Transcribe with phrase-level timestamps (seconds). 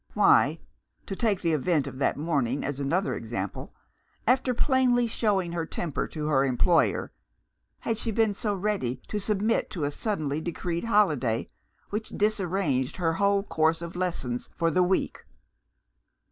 [0.15, 0.57] Why
[1.05, 3.75] to take the event of that morning as another example
[4.25, 7.11] after plainly showing her temper to her employer,
[7.81, 11.51] had she been so ready to submit to a suddenly decreed holiday,
[11.91, 15.23] which disarranged her whole course of lessons for the week?